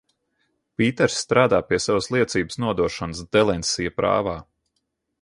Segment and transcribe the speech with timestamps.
[0.81, 4.39] Pīters strādā pie savas liecības nodošanas Delensija prāvā?